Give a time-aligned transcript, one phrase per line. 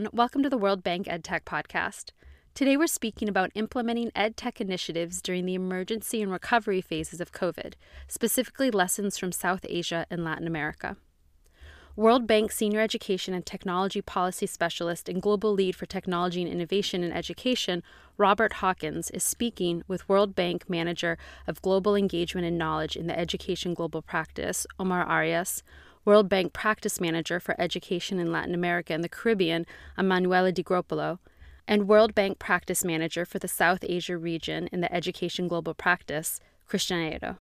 [0.00, 0.16] everyone.
[0.16, 2.12] Welcome to the World Bank EdTech podcast.
[2.54, 7.74] Today we're speaking about implementing EdTech initiatives during the emergency and recovery phases of COVID,
[8.08, 10.96] specifically lessons from South Asia and Latin America.
[11.96, 17.04] World Bank Senior Education and Technology Policy Specialist and Global Lead for Technology and Innovation
[17.04, 17.82] in Education,
[18.16, 23.18] Robert Hawkins, is speaking with World Bank Manager of Global Engagement and Knowledge in the
[23.18, 25.62] Education Global Practice, Omar Arias,
[26.06, 29.66] World Bank Practice Manager for Education in Latin America and the Caribbean,
[29.98, 31.18] Emanuela Di Gropello,
[31.68, 36.40] and World Bank Practice Manager for the South Asia region in the Education Global Practice,
[36.66, 37.36] Christian Aedo.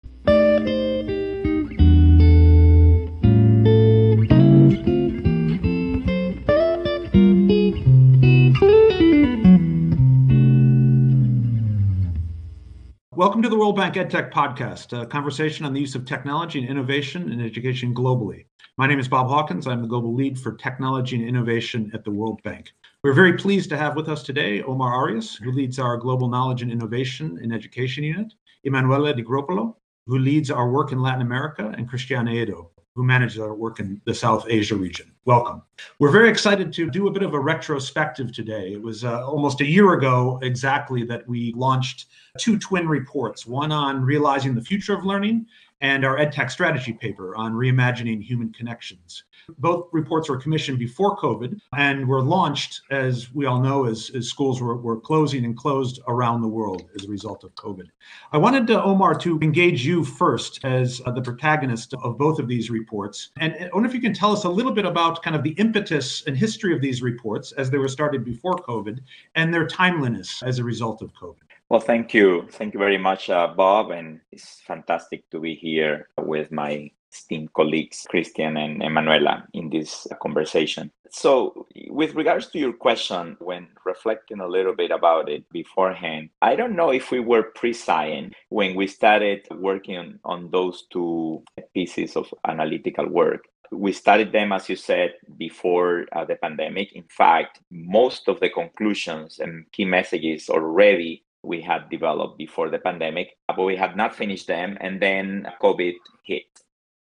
[13.13, 16.69] Welcome to the World Bank EdTech Podcast, a conversation on the use of technology and
[16.69, 18.45] innovation in education globally.
[18.79, 19.67] My name is Bob Hawkins.
[19.67, 22.71] I'm the Global Lead for Technology and Innovation at the World Bank.
[23.03, 26.61] We're very pleased to have with us today Omar Arias, who leads our Global Knowledge
[26.61, 28.31] and Innovation in Education Unit,
[28.63, 29.75] Emanuela Di Gropello,
[30.07, 34.01] who leads our work in Latin America, and Cristian Aedo, who manages our work in
[34.05, 35.11] the South Asia region.
[35.25, 35.61] Welcome.
[35.99, 38.71] We're very excited to do a bit of a retrospective today.
[38.71, 42.05] It was uh, almost a year ago exactly that we launched
[42.37, 45.47] two twin reports one on realizing the future of learning
[45.81, 49.23] and our EdTech strategy paper on reimagining human connections.
[49.57, 54.27] Both reports were commissioned before COVID and were launched, as we all know, as, as
[54.27, 57.87] schools were, were closing and closed around the world as a result of COVID.
[58.31, 62.47] I wanted to, Omar to engage you first as uh, the protagonist of both of
[62.47, 63.31] these reports.
[63.39, 65.51] And I wonder if you can tell us a little bit about kind of the
[65.51, 68.99] impetus and history of these reports as they were started before COVID
[69.35, 71.48] and their timeliness as a result of COVID.
[71.69, 72.47] Well, thank you.
[72.49, 73.91] Thank you very much, uh, Bob.
[73.91, 80.07] And it's fantastic to be here with my esteemed colleagues, Christian and Emanuela, in this
[80.19, 80.89] conversation.
[81.11, 86.55] So, with regards to your question, when reflecting a little bit about it beforehand, I
[86.55, 91.43] don't know if we were prescient when we started working on, on those two
[91.75, 96.93] pieces of analytical work we studied them, as you said, before uh, the pandemic.
[96.93, 102.79] In fact, most of the conclusions and key messages already we had developed before the
[102.79, 104.77] pandemic, but we had not finished them.
[104.81, 106.43] And then COVID hit.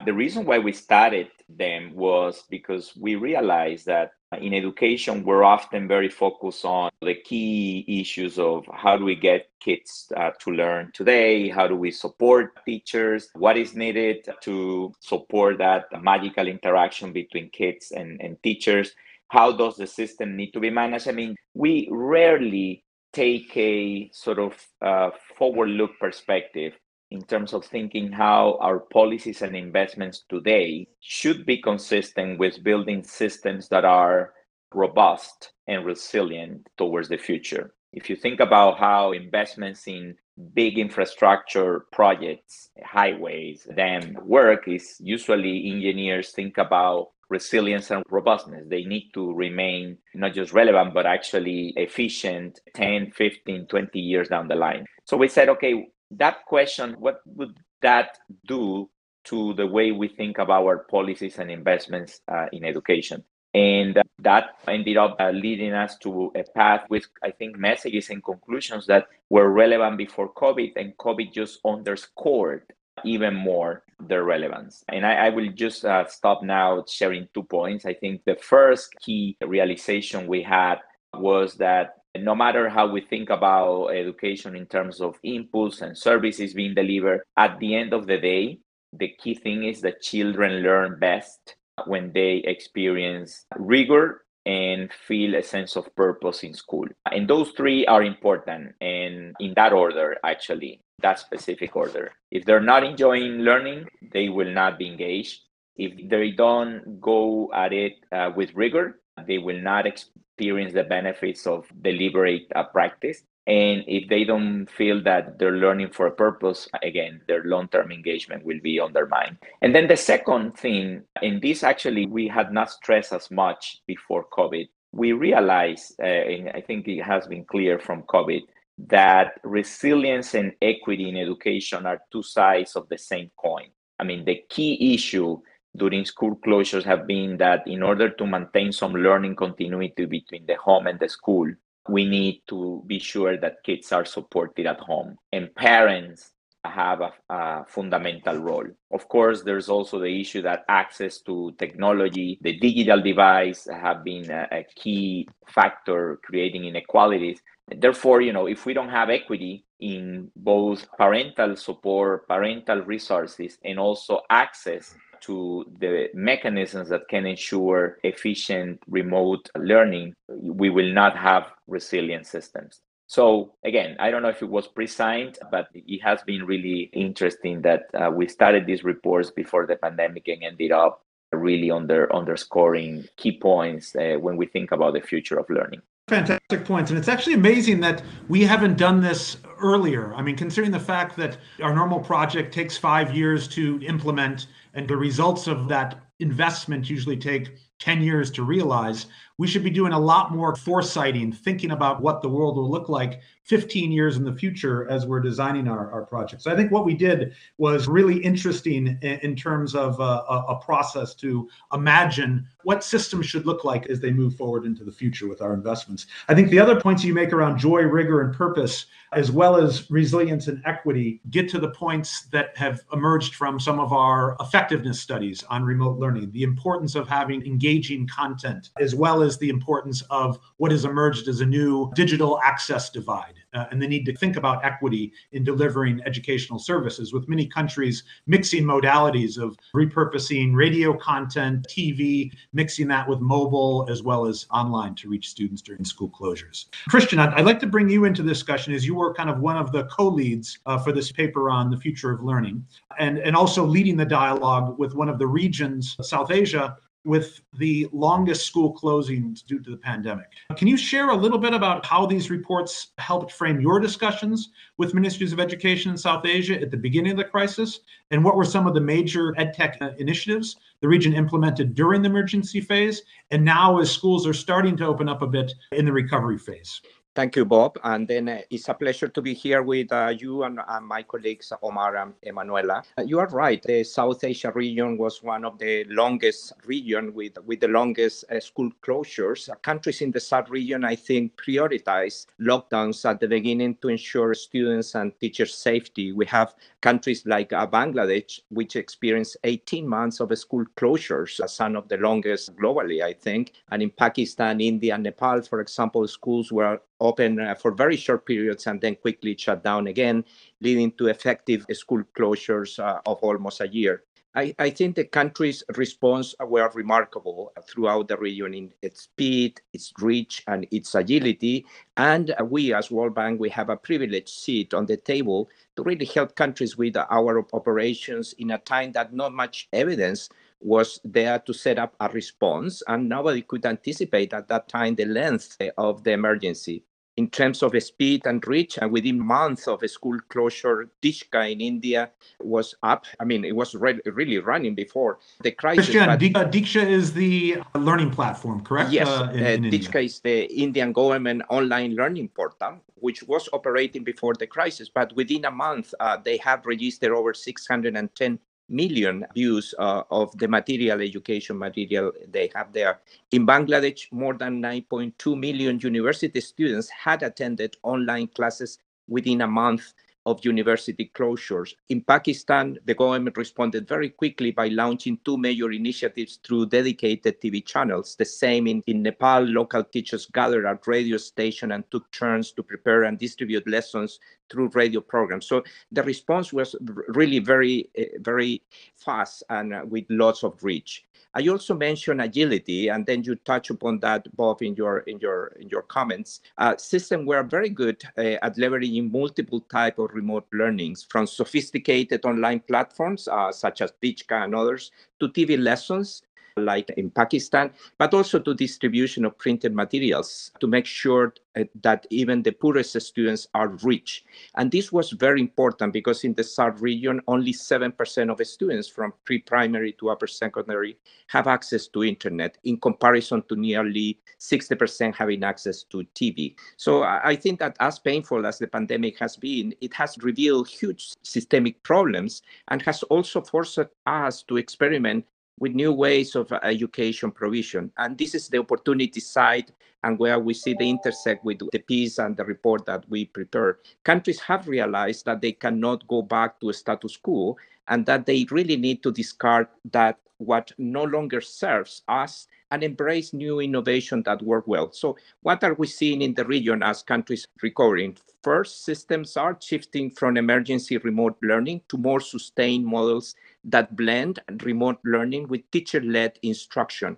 [0.05, 5.89] The reason why we started them was because we realized that in education, we're often
[5.89, 10.91] very focused on the key issues of how do we get kids uh, to learn
[10.93, 11.49] today?
[11.49, 13.31] How do we support teachers?
[13.35, 18.93] What is needed to support that magical interaction between kids and, and teachers?
[19.29, 21.09] How does the system need to be managed?
[21.09, 26.75] I mean, we rarely take a sort of uh, forward look perspective
[27.11, 33.03] in terms of thinking how our policies and investments today should be consistent with building
[33.03, 34.35] systems that are
[34.75, 37.75] robust and resilient towards the future.
[37.93, 40.15] If you think about how investments in
[40.55, 48.65] big infrastructure projects, highways, then work is usually engineers think about resilience and robustness.
[48.69, 54.49] They need to remain not just relevant, but actually efficient 10, 15, 20 years down
[54.49, 54.87] the line.
[55.05, 58.89] So we said, okay, that question, what would that do
[59.25, 63.25] to the way we think about our policies and investments uh, in education?
[63.55, 68.23] And that ended up uh, leading us to a path with, I think, messages and
[68.23, 72.63] conclusions that were relevant before COVID, and COVID just underscored
[73.05, 74.85] even more their relevance.
[74.89, 77.85] And I, I will just uh, stop now sharing two points.
[77.85, 80.77] I think the first key realization we had
[81.15, 86.55] was that no matter how we think about education in terms of inputs and services
[86.55, 88.59] being delivered, at the end of the day,
[88.93, 91.57] the key thing is that children learn best
[91.87, 96.87] when they experience rigor and feel a sense of purpose in school.
[97.11, 102.13] And those three are important and in that order, actually that specific order.
[102.31, 105.41] If they're not enjoying learning, they will not be engaged.
[105.77, 111.47] If they don't go at it uh, with rigor, they will not experience the benefits
[111.47, 113.23] of deliberate uh, practice.
[113.49, 117.91] And if they don't feel that they're learning for a purpose, again, their long term
[117.91, 119.39] engagement will be undermined.
[119.63, 124.27] And then the second thing, and this actually we had not stressed as much before
[124.37, 128.43] COVID, we realized, uh, and I think it has been clear from COVID,
[128.89, 133.69] that resilience and equity in education are two sides of the same coin.
[133.99, 135.41] I mean, the key issue
[135.75, 140.57] during school closures have been that in order to maintain some learning continuity between the
[140.57, 141.51] home and the school,
[141.89, 146.33] we need to be sure that kids are supported at home and parents
[146.65, 148.67] have a, a, fundamental role.
[148.93, 154.31] Of course, there's also the issue that access to technology, the digital device have been
[154.31, 157.41] a, a key factor creating inequalities.
[157.75, 163.79] Therefore, you know, if we don't have equity in both parental support, parental resources, and
[163.79, 171.45] also access to the mechanisms that can ensure efficient remote learning, we will not have
[171.67, 172.81] resilient systems.
[173.07, 177.63] So again, I don't know if it was pre-signed, but it has been really interesting
[177.63, 183.07] that uh, we started these reports before the pandemic and ended up really under underscoring
[183.17, 185.83] key points uh, when we think about the future of learning.
[186.09, 186.91] Fantastic points.
[186.91, 190.15] And it's actually amazing that we haven't done this earlier.
[190.15, 194.89] I mean, considering the fact that our normal project takes five years to implement and
[194.89, 199.93] the results of that investment usually take 10 years to realize, we should be doing
[199.93, 204.25] a lot more foresighting, thinking about what the world will look like 15 years in
[204.25, 206.45] the future as we're designing our, our projects.
[206.45, 210.53] So I think what we did was really interesting in, in terms of uh, a,
[210.53, 214.93] a, process to imagine what systems should look like as they move forward into the
[214.93, 216.07] future with our investments.
[216.29, 219.91] I think the other points you make around joy, rigor, and purpose, as well as
[219.91, 225.01] resilience and equity, get to the points that have emerged from some of our effectiveness
[225.01, 230.03] studies on remote learning, the importance of having engaging content, as well as the importance
[230.11, 234.15] of what has emerged as a new digital access divide uh, and the need to
[234.17, 240.97] think about equity in delivering educational services, with many countries mixing modalities of repurposing radio
[240.97, 246.11] content, TV, mixing that with mobile as well as online to reach students during school
[246.11, 246.67] closures.
[246.89, 249.41] Christian, I'd, I'd like to bring you into the discussion as you were kind of
[249.41, 252.65] one of the co-leads uh, for this paper on the future of learning
[252.99, 257.89] and, and also leading the dialogue with one of the regions, South Asia, with the
[257.93, 260.27] longest school closings due to the pandemic.
[260.57, 264.95] Can you share a little bit about how these reports helped frame your discussions with
[264.95, 267.81] ministries of education in South Asia at the beginning of the crisis?
[268.11, 272.09] And what were some of the major EdTech uh, initiatives the region implemented during the
[272.09, 273.03] emergency phase?
[273.31, 276.81] And now, as schools are starting to open up a bit in the recovery phase?
[277.19, 277.81] Thank you, Bob.
[277.83, 281.03] And then uh, it's a pleasure to be here with uh, you and, and, my
[281.03, 282.85] colleagues, Omar and Emanuela.
[282.97, 283.61] Uh, you are right.
[283.61, 288.39] The South Asia region was one of the longest region with, with the longest uh,
[288.39, 289.51] school closures.
[289.63, 294.95] countries in the South region, I think, prioritize lockdowns at the beginning to ensure students
[294.95, 296.13] and teachers' safety.
[296.13, 301.89] We have countries like uh, Bangladesh, which experienced 18 months of school closures, some of
[301.89, 303.55] the longest globally, I think.
[303.73, 308.27] And in Pakistan, India, and Nepal, for example, schools were open uh, for very short
[308.27, 310.25] periods and then quickly shut down again,
[310.61, 314.03] leading to effective school closures uh, of almost a year.
[314.35, 319.93] I, I, think the country's response were remarkable throughout the region in its speed, its
[319.99, 321.65] reach, and its agility.
[321.97, 326.05] And we, as World Bank, we have a privileged seat on the table to really
[326.05, 330.29] help countries with our operations in a time that not much evidence
[330.61, 335.07] was there to set up a response, and nobody could anticipate at that time the
[335.07, 336.85] length of the emergency
[337.19, 338.79] in terms of speed and reach.
[338.79, 343.07] And within months of a school closure, Diksha in India was up.
[343.19, 345.87] I mean, it was re- really running before the crisis.
[345.87, 346.53] Christian, but...
[346.53, 348.93] Diksha is the learning platform, correct?
[348.93, 354.05] Yes, uh, in, in Diksha is the Indian government online learning portal, which was operating
[354.05, 354.89] before the crisis.
[354.89, 360.49] But within a month, uh, they have registered over 610 million views uh, of the
[360.49, 363.01] material education material they have there.
[363.33, 369.95] In Bangladesh, more than 9.2 million university students had attended online classes within a month
[370.29, 371.75] of university closures.
[371.89, 377.65] In Pakistan, the government responded very quickly by launching two major initiatives through dedicated TV
[377.65, 378.15] channels.
[378.15, 382.63] The same in, in Nepal, local teachers gathered at radio station and took turns to
[382.63, 384.21] prepare and distribute lessons
[384.51, 385.47] through radio programs.
[385.47, 386.77] So the response was
[387.09, 388.63] really very, eh, very
[388.97, 391.07] fast and uh, with lots of reach.
[391.35, 395.49] I also mentioned agility, and then you touch upon that, Bob, in your in your
[395.61, 396.41] in your comments.
[396.57, 402.25] Uh, systems were very good uh, at leveraging multiple type of remote learnings, from sophisticated
[402.25, 406.23] online platforms uh, such as Diksha and others, to TV lessons
[406.59, 412.07] like in Pakistan, but also to distribution of printed materials to make sure uh, that
[412.11, 414.25] even the poorest students are reached.
[414.57, 419.13] And this was very important because in the South region, only 7% of students from
[419.25, 420.99] pre-primary to upper secondary
[421.29, 426.55] have access to internet in comparison to nearly 60% having access to TV.
[426.77, 431.15] So I think that as painful as the pandemic has been, it has revealed huge
[431.23, 435.27] systemic problems and has also forced us to experiment
[435.59, 437.91] with new ways of uh, education provision.
[437.99, 439.73] And this is the opportunity side
[440.05, 443.79] and where we see the intersect with the piece and the report that we prepared.
[444.05, 447.57] Countries have realized that they cannot go back to a status quo
[447.89, 453.33] and that they really need to discard that what no longer serves us and embrace
[453.33, 454.93] new innovation that work well.
[454.93, 458.17] So what are we seeing in the region as countries recovering?
[458.43, 463.35] First, systems are shifting from emergency remote learning to more sustained models
[463.71, 467.17] that blend remote learning with teacher-led instruction.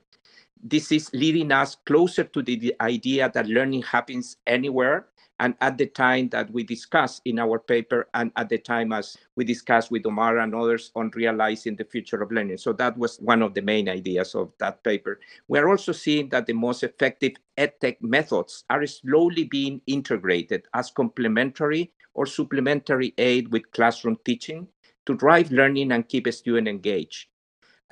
[0.63, 5.07] This is leading us closer to the idea that learning happens anywhere
[5.39, 9.17] and at the time that we discuss in our paper and at the time as
[9.37, 12.59] we discuss with Omar and others on realizing the future of learning.
[12.59, 15.19] So that was one of the main ideas of that paper.
[15.49, 21.91] We're also seeing that the most effective EdTech methods are slowly being integrated as complementary
[22.13, 24.69] or supplementary aid with classroom teaching
[25.07, 27.29] to drive learning and keep a student engaged.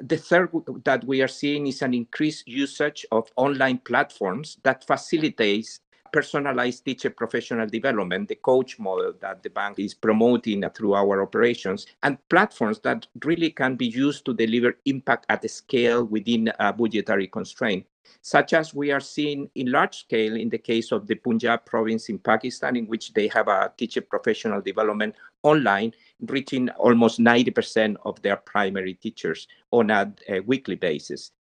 [0.01, 0.51] The third
[0.85, 5.81] that we are seeing is an increased usage of online platforms that facilitates
[6.13, 11.87] personalized teacher professional development, the coach model that the bank is promoting through our operations,
[12.03, 16.73] and platforms that really can be used to deliver impact at a scale within a
[16.73, 17.85] budgetary constraint,
[18.23, 22.09] such as we are seeing in large scale in the case of the Punjab province
[22.09, 25.93] in Pakistan, in which they have a teacher professional development online,
[26.27, 31.33] reaching almost 90% of their primary teachers on a, a weekly basis.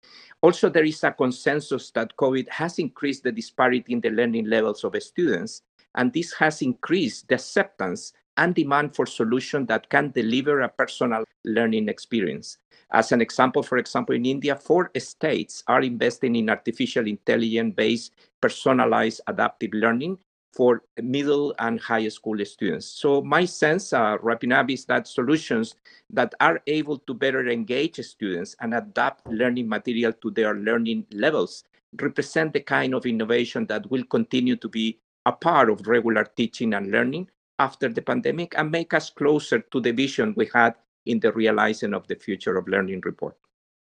[0.42, 4.84] Also, there is a consensus that COVID has increased the disparity in the learning levels
[4.84, 5.64] of students,
[5.96, 11.24] and this has increased the acceptance and demand for solutions that can deliver a personal
[11.44, 12.60] learning experience.
[12.92, 19.22] As an example, for example, in India, four states are investing in artificial intelligence-based personalized
[19.28, 20.18] adaptive learning
[20.54, 22.88] for middle and high school students.
[22.88, 25.76] So my sense, uh, wrapping up, is that solutions
[26.10, 31.64] that are able to better engage students and adapt learning material to their learning levels
[32.02, 36.74] represent the kind of innovation that will continue to be a part of regular teaching
[36.74, 37.30] and learning
[37.60, 40.76] after the pandemic and make us closer to the vision we had
[41.08, 43.36] in the realizing of the future of learning report.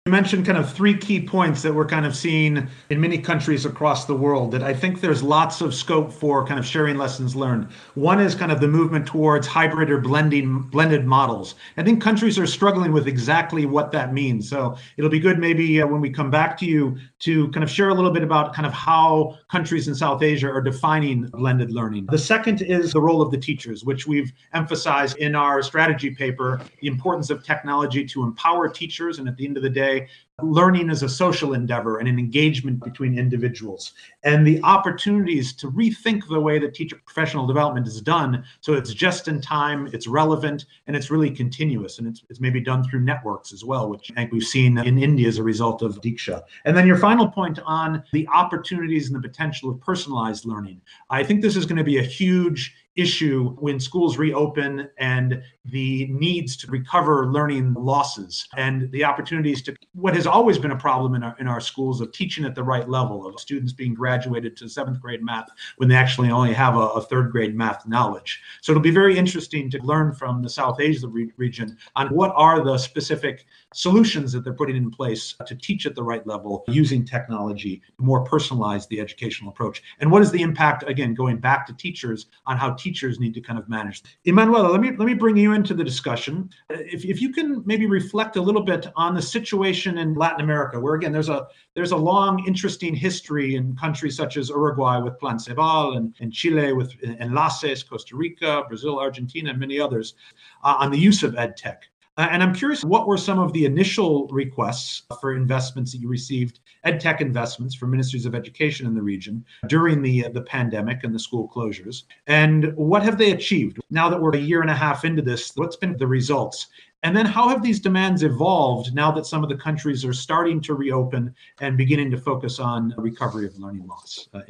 [0.07, 3.65] You mentioned kind of three key points that we're kind of seeing in many countries
[3.65, 7.35] across the world that I think there's lots of scope for kind of sharing lessons
[7.35, 7.69] learned.
[7.95, 11.55] One is kind of the movement towards hybrid or blending blended models.
[11.77, 14.47] I think countries are struggling with exactly what that means.
[14.47, 17.71] So it'll be good maybe uh, when we come back to you to kind of
[17.71, 21.71] share a little bit about kind of how countries in South Asia are defining blended
[21.71, 22.05] learning.
[22.11, 26.61] The second is the role of the teachers, which we've emphasized in our strategy paper,
[26.79, 29.94] the importance of technology to empower teachers and at the end of the day
[30.41, 33.93] learning is a social endeavor and an engagement between individuals.
[34.23, 38.93] And the opportunities to rethink the way that teacher professional development is done so it's
[38.93, 41.99] just in time it's relevant and it's really continuous.
[41.99, 44.97] And it's, it's maybe done through networks as well which i think we've seen in
[44.97, 46.41] india as a result of diksha.
[46.65, 50.81] And then your final point on the opportunities and the potential of personalized learning.
[51.09, 56.07] I think this is going to be a huge issue when schools reopen and the
[56.07, 61.15] needs to recover learning losses and the opportunities to what has always been a problem
[61.15, 64.55] in our in our schools of teaching at the right level of students being graduated
[64.55, 68.41] to seventh grade math when they actually only have a, a third grade math knowledge.
[68.61, 72.31] So it'll be very interesting to learn from the south asia re- region on what
[72.35, 73.45] are the specific
[73.75, 78.03] solutions that they're putting in place to teach at the right level using technology to
[78.03, 82.27] more personalize the educational approach and what is the impact again going back to teachers
[82.45, 84.01] on how teachers need to kind of manage.
[84.25, 86.49] Emanuela, let me let me bring you into the discussion.
[86.69, 90.79] If, if you can maybe reflect a little bit on the situation in Latin America,
[90.79, 95.19] where again there's a there's a long, interesting history in countries such as Uruguay with
[95.19, 100.15] Plan Ceibal and, and Chile with Enlaces, Costa Rica, Brazil, Argentina, and many others
[100.63, 101.83] uh, on the use of ed tech.
[102.17, 106.07] Uh, and I'm curious, what were some of the initial requests for investments that you
[106.07, 111.03] received, EdTech investments from ministries of education in the region during the, uh, the pandemic
[111.03, 112.03] and the school closures?
[112.27, 113.79] And what have they achieved?
[113.89, 116.67] Now that we're a year and a half into this, what's been the results?
[117.05, 120.59] And then how have these demands evolved now that some of the countries are starting
[120.61, 124.27] to reopen and beginning to focus on recovery of learning loss?
[124.33, 124.41] Uh?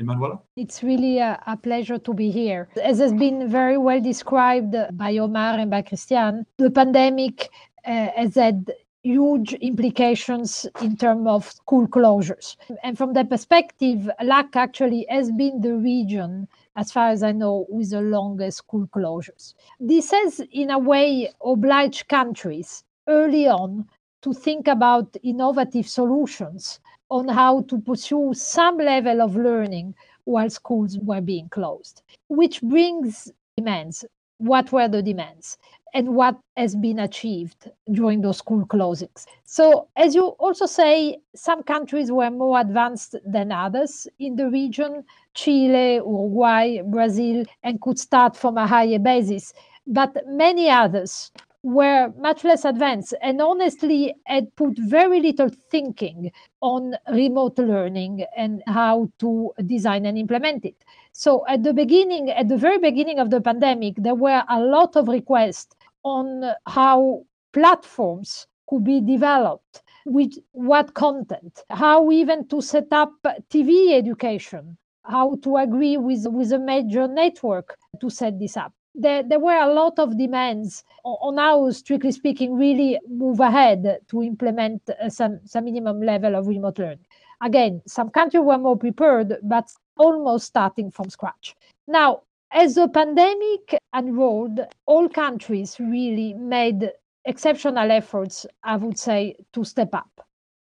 [0.55, 2.69] It's really a, a, pleasure to be here.
[2.81, 7.49] As has been very well described by Omar and by Christian, the pandemic
[7.85, 8.71] uh, has had
[9.03, 12.55] huge implications in terms of school closures.
[12.83, 17.65] And from that perspective, LAC actually has been the region, as far as I know,
[17.69, 19.53] with the longest school closures.
[19.79, 23.87] This has, in a way, obliged countries early on
[24.21, 26.79] to think about innovative solutions
[27.09, 33.31] on how to pursue some level of learning while schools were being closed, which brings
[33.55, 34.05] demands.
[34.37, 35.57] What were the demands?
[35.95, 39.25] And what has been achieved during those school closings.
[39.45, 45.05] So, as you also say, some countries were more advanced than others in the region
[45.33, 49.53] Chile, Uruguay, Brazil, and could start from a higher basis.
[49.87, 51.31] But many others
[51.63, 58.61] were much less advanced and honestly had put very little thinking on remote learning and
[58.67, 60.75] how to design and implement it.
[61.11, 64.95] So at the beginning, at the very beginning of the pandemic, there were a lot
[64.95, 65.75] of requests
[66.05, 73.11] on how platforms could be developed with what content, how even to set up
[73.49, 79.23] TV education, how to agree with, with a major network to set this up there,
[79.23, 84.81] there were a lot of demands on how, strictly speaking, really move ahead to implement
[84.89, 87.05] uh, some, some minimum level of remote learning.
[87.41, 91.55] Again, some countries were more prepared, but almost starting from scratch.
[91.87, 92.21] Now,
[92.51, 96.91] as the pandemic unrolled, all countries really made
[97.25, 100.09] exceptional efforts, I would say, to step up.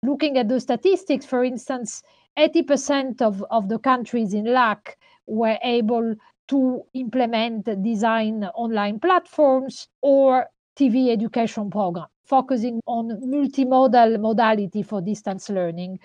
[0.03, 2.03] Looking at the statistics, for instance,
[2.39, 4.97] 80% of, of the countries in LAC
[5.27, 6.15] were able
[6.49, 10.47] to implement design online platforms or
[10.79, 15.99] TV education program, focusing on multimodal modality for distance learning,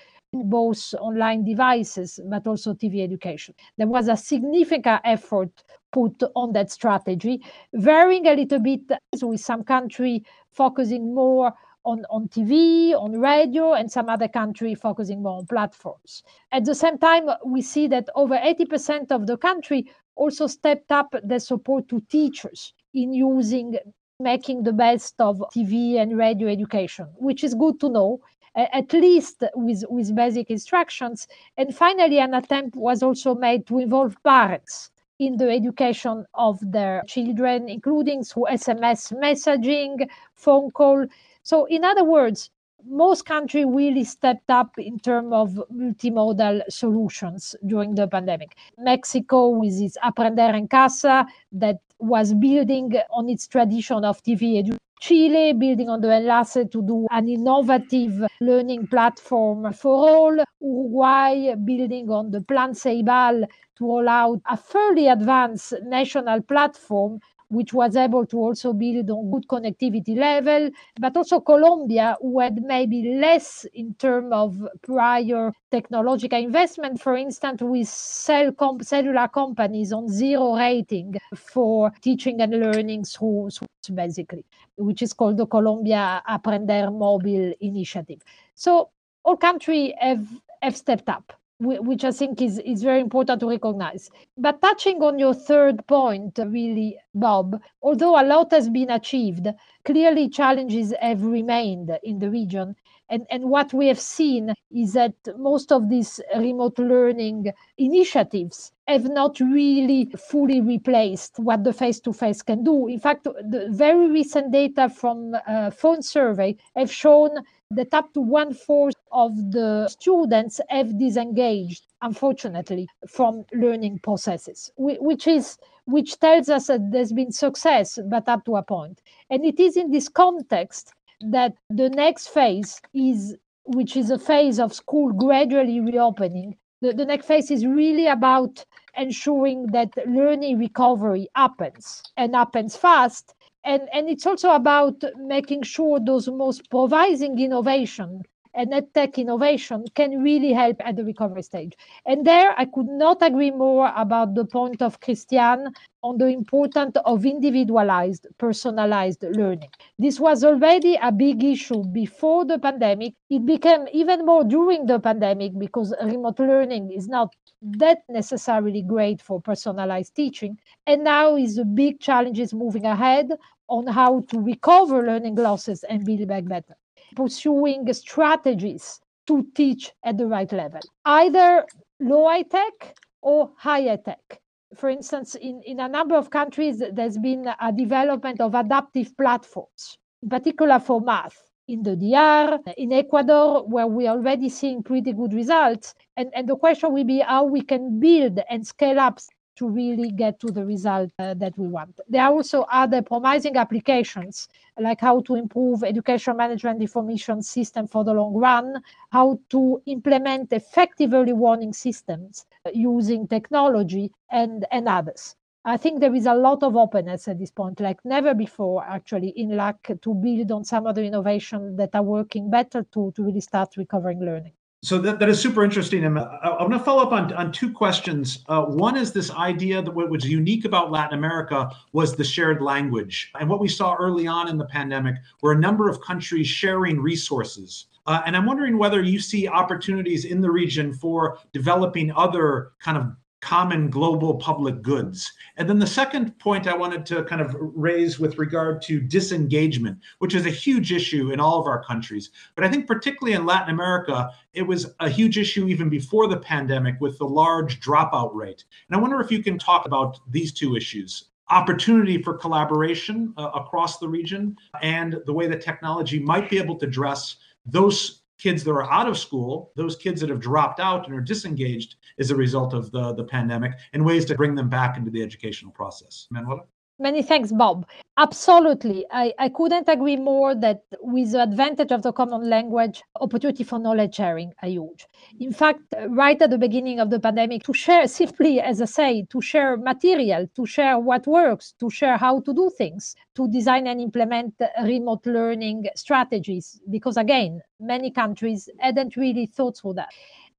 [0.44, 3.54] both online devices but also TV education.
[3.77, 5.51] There was a significant effort
[5.92, 7.42] put on that strategy,
[7.74, 8.82] varying a little bit
[9.22, 11.54] with some country focusing more
[11.86, 16.24] on, on TV, on radio, and some other country focusing more on platforms.
[16.51, 21.13] At the same time, we see that over 80% of the country also stepped up
[21.24, 23.77] the support to teachers in using
[24.20, 28.20] making the best of TV and radio education, which is good to know,
[28.56, 31.28] at least with, with basic instructions.
[31.58, 37.02] And finally, an attempt was also made to involve parents in the education of their
[37.08, 41.06] children, including through SMS messaging, phone call.
[41.44, 42.50] So, in other words,
[42.88, 48.56] most countries really stepped up in terms of multimodal solutions during the pandemic.
[48.78, 54.85] Mexico, with its Aprender en Casa, that was building on its tradition of TV education.
[54.99, 60.43] Chile, building on the Enlace to do an innovative learning platform for all.
[60.62, 67.19] Uruguay, building on the Plan Ceibal to roll out a fairly advanced national platform
[67.56, 72.62] which was able to also build on good connectivity level, but also Colombia, who had
[72.62, 79.94] maybe less in terms of prior technological investment, for instance, with cell com- cellular companies
[79.94, 84.44] on zero rating for teaching and learning through, through basically,
[84.78, 88.22] which is called the Colombia Aprender Mobile Initiative.
[88.54, 88.89] So
[89.24, 90.28] all countries have,
[90.62, 94.10] have stepped up which I think is, is very important to recognize.
[94.38, 99.48] But touching on your third point, really, Bob, although a lot has been achieved,
[99.86, 102.76] clearly challenges have remained in the region.
[103.08, 109.06] And, and what we have seen is that most of these remote learning initiatives have
[109.06, 112.88] not really fully replaced what the face to face can do.
[112.88, 117.30] In fact, the very recent data from uh, phone survey have shown
[117.71, 125.28] that up to one fourth of the students have disengaged, unfortunately, from learning processes, which
[125.28, 129.01] is which tells us that there's been success, but up to a point.
[129.30, 134.60] And it is in this context that the next phase is, which is a phase
[134.60, 136.58] of school gradually reopening.
[136.82, 138.65] The, the next phase is really about
[138.97, 145.99] ensuring that learning recovery happens and happens fast and, and it's also about making sure
[145.99, 148.21] those most promising innovation
[148.58, 151.73] and tech innovation can really help at the recovery stage.
[152.06, 155.73] And there, I could not agree more about the point of Christian
[156.04, 159.69] on the importance of individualized, personalized learning.
[159.99, 163.15] This was already a big issue before the pandemic.
[163.30, 169.21] It became even more during the pandemic because remote learning is not that necessarily great
[169.21, 170.58] for personalized teaching.
[170.88, 173.32] And now is a big challenges moving ahead
[173.67, 176.75] on how to recover learning losses and build back better.
[177.15, 181.65] Pursuing strategies to teach at the right level, either
[181.99, 184.39] low high tech or high tech.
[184.75, 189.97] For instance, in, in a number of countries, there's been a development of adaptive platforms,
[190.21, 191.41] in particular for math.
[191.67, 195.95] In the DR, in Ecuador, where we're already seeing pretty good results.
[196.15, 199.19] And, and the question will be how we can build and scale up
[199.56, 202.00] to really get to the result uh, that we want.
[202.08, 204.48] There are also other promising applications,
[204.80, 210.52] like how to improve education management information system for the long run, how to implement
[210.54, 215.36] effective early warning systems using technology, and, and others.
[215.68, 219.30] I think there is a lot of openness at this point, like never before, actually,
[219.30, 223.24] in LAC to build on some of the innovation that are working better to, to
[223.24, 224.54] really start recovering learning.
[224.86, 226.06] So that, that is super interesting.
[226.06, 228.43] I'm, I'm going to follow up on, on two questions.
[228.48, 232.62] Uh, one is this idea that what was unique about Latin America was the shared
[232.62, 233.32] language.
[233.39, 237.02] And what we saw early on in the pandemic were a number of countries sharing
[237.02, 237.88] resources.
[238.06, 243.00] Uh, and I'm wondering whether you see opportunities in the region for developing other kind
[243.00, 243.08] of
[243.45, 245.31] common global public goods.
[245.58, 249.99] And then the second point I wanted to kind of raise with regard to disengagement,
[250.17, 252.31] which is a huge issue in all of our countries.
[252.55, 256.38] But I think particularly in Latin America, it was a huge issue even before the
[256.38, 258.63] pandemic with the large dropout rate.
[258.89, 263.51] And I wonder if you can talk about these two issues opportunity for collaboration uh,
[263.53, 267.36] across the region and the way that technology might be able to address
[267.67, 271.21] those kids that are out of school, those kids that have dropped out and are
[271.21, 275.12] disengaged as a result of the, the pandemic, and ways to bring them back into
[275.12, 276.28] the educational process.
[276.30, 276.62] Manuela?
[276.97, 277.86] Many thanks, Bob.
[278.17, 279.05] Absolutely.
[279.12, 283.79] I, I couldn't agree more that with the advantage of the common language, opportunity for
[283.79, 285.05] knowledge sharing are huge.
[285.41, 289.25] In fact, right at the beginning of the pandemic, to share simply, as I say,
[289.29, 293.88] to share material, to share what works, to share how to do things, to design
[293.88, 294.53] and implement
[294.84, 300.10] remote learning strategies, because again, many countries hadn't really thought through that.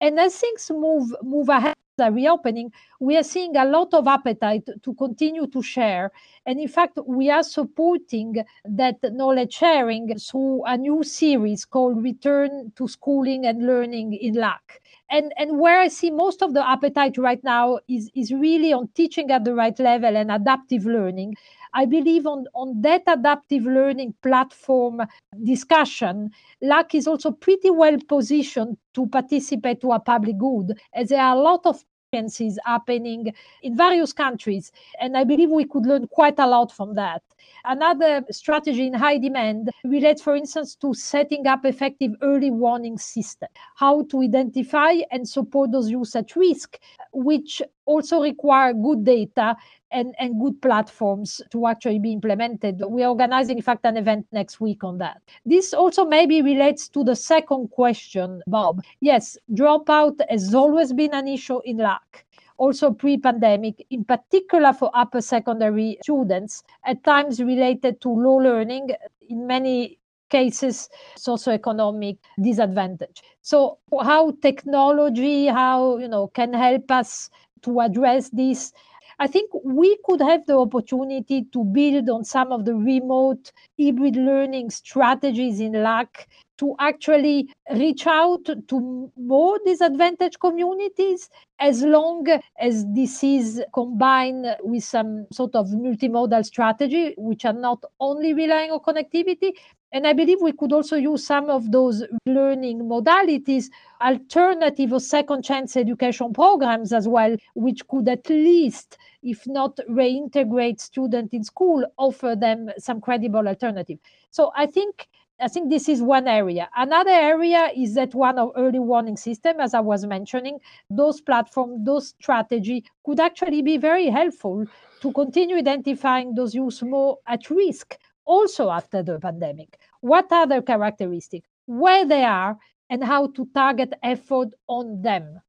[0.02, 4.68] And as things move move ahead, are reopening, we are seeing a lot of appetite
[4.82, 6.10] to continue to share.
[6.44, 12.72] And in fact, we are supporting that knowledge sharing through a new series called Return
[12.76, 14.82] to Schooling and Learning in LAC.
[15.10, 18.88] And, and where I see most of the appetite right now is, is really on
[18.88, 21.36] teaching at the right level and adaptive learning.
[21.76, 25.02] I believe on, on that adaptive learning platform
[25.44, 26.30] discussion,
[26.62, 31.36] LAC is also pretty well positioned to participate to a public good, as there are
[31.36, 33.30] a lot of experiences happening
[33.62, 34.72] in various countries.
[35.00, 37.22] And I believe we could learn quite a lot from that.
[37.64, 43.48] Another strategy in high demand relates, for instance, to setting up effective early warning system,
[43.74, 46.78] how to identify and support those youth at risk,
[47.12, 49.56] which also require good data
[49.92, 52.82] and, and good platforms to actually be implemented.
[52.88, 55.22] We are organizing, in fact, an event next week on that.
[55.44, 58.82] This also maybe relates to the second question, Bob.
[59.00, 62.25] Yes, dropout has always been an issue in LAC
[62.58, 68.90] also pre-pandemic, in particular for upper secondary students, at times related to low learning,
[69.28, 73.22] in many cases socioeconomic disadvantage.
[73.42, 77.30] So how technology, how you know can help us
[77.62, 78.72] to address this
[79.18, 83.50] I think we could have the opportunity to build on some of the remote
[83.80, 92.26] hybrid learning strategies in LAC to actually reach out to more disadvantaged communities as long
[92.58, 98.70] as this is combined with some sort of multimodal strategy, which are not only relying
[98.70, 99.52] on connectivity.
[99.92, 103.70] And I believe we could also use some of those learning modalities,
[104.02, 110.80] alternative or second chance education programs as well, which could at least, if not reintegrate
[110.80, 113.98] students in school, offer them some credible alternative.
[114.30, 116.70] So I think I think this is one area.
[116.76, 121.84] Another area is that one of early warning system, as I was mentioning, those platforms,
[121.84, 124.64] those strategy could actually be very helpful
[125.02, 129.78] to continue identifying those youth more at risk also after the pandemic.
[130.00, 132.58] What are their characteristics, where they are,
[132.90, 135.40] and how to target effort on them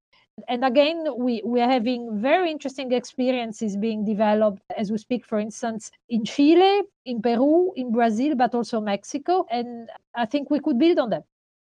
[0.48, 5.40] and again we, we are having very interesting experiences being developed as we speak for
[5.40, 10.78] instance in chile in peru in brazil but also mexico and i think we could
[10.78, 11.24] build on them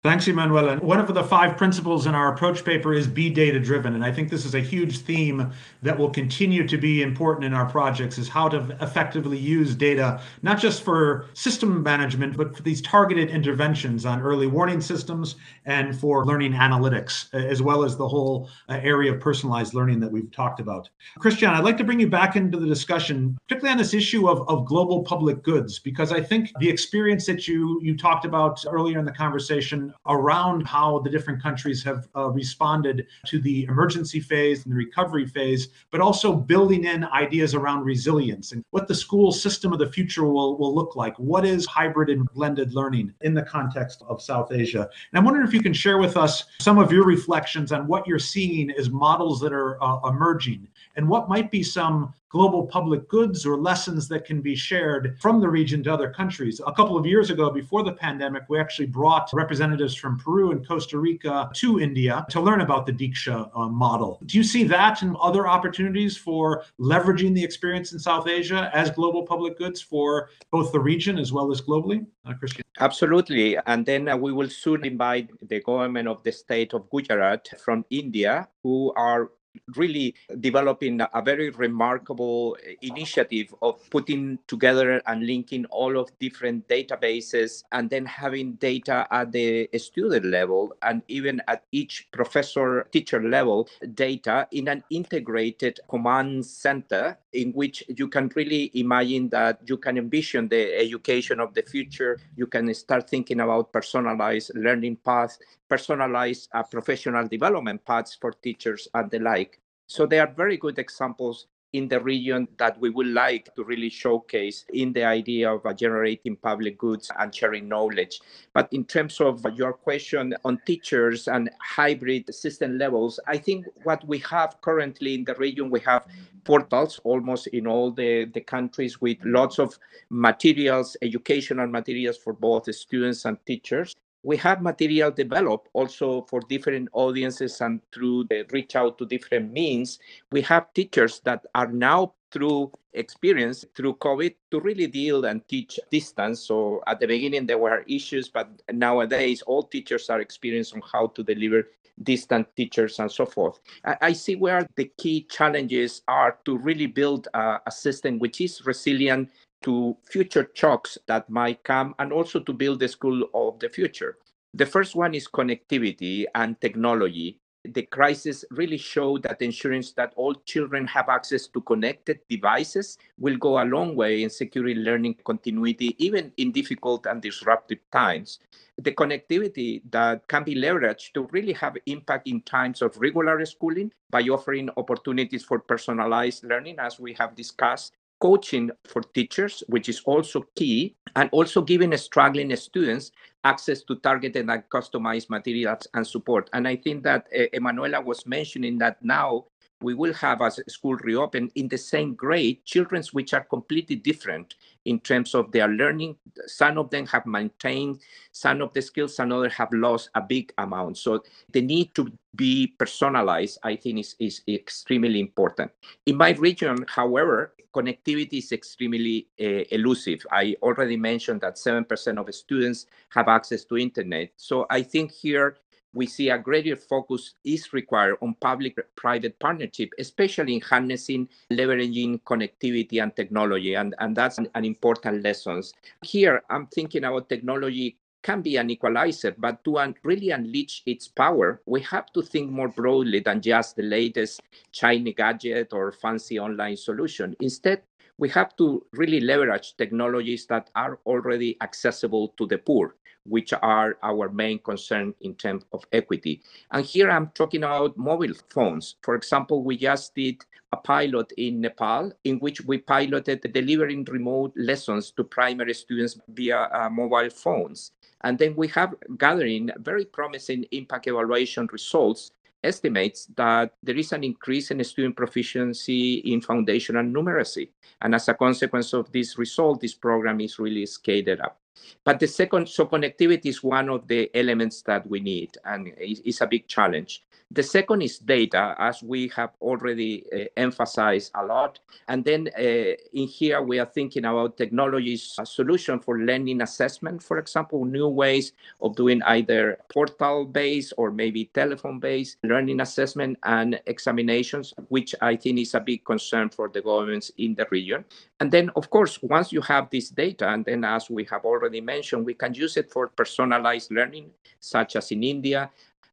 [0.06, 0.70] Thanks, Emmanuel.
[0.70, 3.96] And one of the five principles in our approach paper is be data driven.
[3.96, 7.56] And I think this is a huge theme that will continue to be important in
[7.56, 12.62] our projects is how to effectively use data, not just for system management, but for
[12.62, 18.08] these targeted interventions on early warning systems and for learning analytics, as well as the
[18.08, 20.88] whole uh, area of personalized learning that we've talked about.
[21.18, 24.48] Christian, I'd like to bring you back into the discussion, particularly on this issue of,
[24.48, 29.00] of global public goods, because I think the experience that you, you talked about earlier
[29.00, 34.64] in the conversation around how the different countries have uh, responded to the emergency phase
[34.64, 39.32] and the recovery phase, but also building in ideas around resilience and what the school
[39.32, 41.16] system of the future will, will look like.
[41.18, 44.82] What is hybrid and blended learning in the context of South Asia?
[44.82, 48.08] And I'm wondering if you can share with us some of your reflections on what
[48.08, 53.08] you're seeing as models that are uh, emerging and what might be some global public
[53.08, 56.60] goods or lessons that can be shared from the region to other countries.
[56.68, 60.68] A couple of years ago, before the pandemic, we actually brought representatives from Peru and
[60.68, 64.20] Costa Rica to India to learn about the Diksha uh, model.
[64.26, 68.92] Do you see that and other opportunities for leveraging the experience in South Asia as
[68.92, 72.06] global public goods for both the region as well as globally?
[72.26, 72.66] Uh, Christian.
[72.82, 73.58] Absolutely.
[73.66, 77.86] And then uh, we will soon invite the government of the state of Gujarat from
[77.90, 79.32] India, who are
[79.76, 87.64] really developing a very remarkable initiative of putting together and linking all of different databases
[87.72, 93.68] and then having data at the student level and even at each professor teacher level
[93.94, 99.98] data in an integrated command center in which you can really imagine that you can
[99.98, 102.18] envision the education of the future.
[102.36, 105.40] You can start thinking about personalized learning paths
[105.70, 109.45] personalized uh, professional development paths for teachers and the like
[109.88, 113.90] so they are very good examples in the region that we would like to really
[113.90, 118.22] showcase in the idea of uh, generating public goods and sharing knowledge.
[118.54, 124.08] But in terms of your question on teachers and hybrid system levels, I think what
[124.08, 126.06] we have currently in the region, we have
[126.46, 129.78] portals almost in all the, the countries with lots of
[130.10, 133.94] materials, educational materials for both students and teachers
[134.26, 139.54] we have material developed also for different audiences and through the reach out to different
[139.54, 140.00] means.
[140.32, 145.80] We have teachers that are now through experience through COVID to really deal and teach
[145.92, 146.40] distance.
[146.42, 151.08] So at the beginning there were issues, but nowadays all teachers are experienced on how
[151.08, 151.68] to deliver
[152.04, 153.60] distant teachers and so forth.
[153.86, 158.66] I, see where the key challenges are to really build a, a system which is
[158.66, 159.30] resilient
[159.66, 164.18] to future shocks that might come and also to build the school of the future.
[164.54, 167.40] The first one is connectivity and technology.
[167.66, 173.38] The crisis really showed that ensuring that all children have access to connected devices will
[173.38, 178.38] go a long way in securing learning continuity, even in difficult and disruptive times.
[178.78, 183.92] The connectivity that can be leveraged to really have impact in times of regular schooling
[184.12, 190.02] by offering opportunities for personalized learning, as we have discussed, coaching for teachers, which is
[190.06, 193.12] also key, and also giving struggling students
[193.44, 196.50] access to targeted and customized materials and support.
[196.54, 199.46] And I think that uh, Emanuela was mentioning that now
[199.82, 204.56] we will have as school reopen in the same grade children which are completely different
[204.86, 208.00] in terms of their learning some of them have maintained
[208.32, 210.98] some of the skills and others have lost a big amount.
[210.98, 215.72] So the need to be personalized i think is, is extremely important.
[216.06, 220.26] In my region however connectivity is extremely uh, elusive.
[220.32, 224.30] I already mentioned that 7% of students have access to internet.
[224.38, 225.58] So i think here
[225.96, 233.02] we see a greater focus is required on public-private partnership, especially in harnessing, leveraging connectivity
[233.02, 235.64] and technology, and, and that's an, an important lesson.
[236.04, 241.08] Here, I'm thinking about technology can be an equalizer, but to un- really unleash its
[241.08, 246.40] power, we have to think more broadly than just the latest shiny gadget or fancy
[246.40, 247.36] online solution.
[247.40, 247.84] Instead,
[248.18, 253.98] we have to really leverage technologies that are already accessible to the poor which are
[254.04, 256.42] our main concern in terms of equity.
[256.72, 258.96] And here I'm talking about mobile phones.
[259.02, 264.54] For example, we just did a pilot in Nepal in which we piloted delivering remote
[264.56, 267.92] lessons to primary students via uh, mobile phones.
[268.22, 272.32] And then we have gathering very promising impact evaluation results
[272.66, 277.70] estimates that there is an increase in student proficiency in foundational numeracy.
[278.02, 281.60] And as a consequence of this result, this program is really scaled up.
[282.04, 286.42] But the second, so connectivity is one of the elements that we need, and it's
[286.42, 287.24] a big challenge.
[287.52, 291.80] The second is data, as we have already uh, emphasized a lot.
[292.08, 297.22] And then uh, in here, we are thinking about technologies, a solution for learning assessment,
[297.22, 304.74] for example, new ways of doing either portal-based or maybe telephone-based learning assessment and examinations,
[304.90, 308.06] which I think is a big concern for the governments in the region.
[308.40, 311.65] And then, of course, once you have this data, and then as we have already
[311.82, 315.70] mentioned, we can use it for personalized learning, such as in India,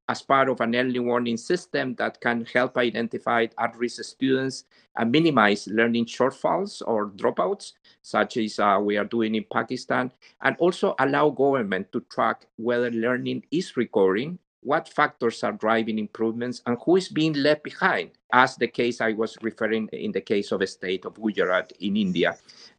[0.08, 4.64] as part of an early warning system that can help identify at-risk students
[4.96, 10.10] and minimize learning shortfalls or dropouts, such as uh, we are doing in Pakistan,
[10.42, 16.62] and also allow government to track whether learning is recurring, what factors are driving improvements,
[16.66, 20.53] and who is being left behind, as the case I was referring in the case
[20.53, 22.37] of a state of Gujarat in India.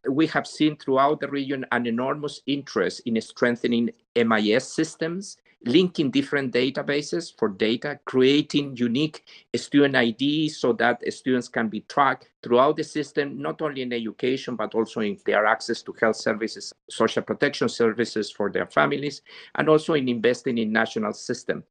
[0.08, 6.52] We have seen throughout the region an enormous interest in strengthening MIS systems linking different
[6.52, 9.24] databases for data, creating unique
[9.56, 14.56] student IDs so that students can be tracked throughout the system, not only in education,
[14.56, 19.22] but also in their access to health services, social protection services for their families,
[19.54, 21.64] and also in investing in national system.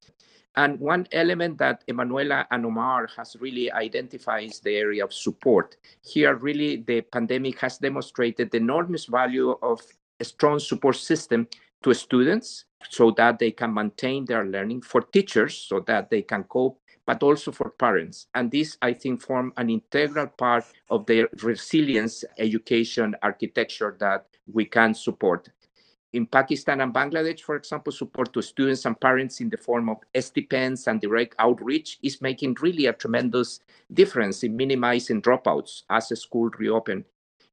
[0.56, 5.77] And one element that Emanuela and Omar has really identified is the area of support.
[6.03, 9.82] Here, really, the pandemic has demonstrated the enormous value of
[10.19, 11.47] a strong support system
[11.82, 16.43] to students so that they can maintain their learning, for teachers so that they can
[16.43, 18.28] cope, but also for parents.
[18.34, 24.65] And this, I think, form an integral part of the resilience education architecture that we
[24.65, 25.50] can support.
[26.13, 29.98] In Pakistan and Bangladesh, for example, support to students and parents in the form of
[30.19, 33.60] stipends and direct outreach is making really a tremendous
[33.91, 37.04] difference in minimizing dropouts as a school reopen.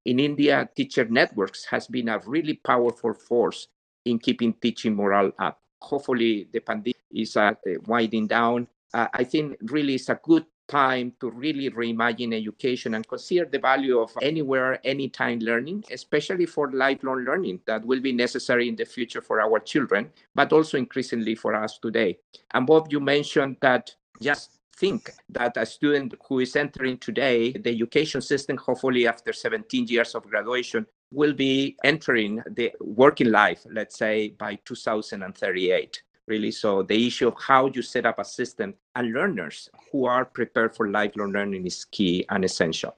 [0.05, 3.69] In India, teacher networks has been a really powerful force
[4.11, 5.61] in keeping teaching morale up.
[5.81, 7.55] Hopefully, the pandemic is uh,
[7.87, 8.69] winding down.
[8.93, 13.59] Uh, I think really it's a good time to really reimagine education and consider the
[13.59, 18.85] value of anywhere, anytime learning, especially for lifelong learning that will be necessary in the
[18.85, 22.19] future for our children, but also increasingly for us today.
[22.53, 27.71] And Bob, you mentioned that just think that a student who is entering today the
[27.71, 33.99] education system, hopefully after 17 years of graduation, will be entering the working life, let's
[33.99, 36.03] say by 2038.
[36.27, 40.25] Really, so the issue of how you set up a system and learners who are
[40.25, 42.97] prepared for lifelong learning is key and essential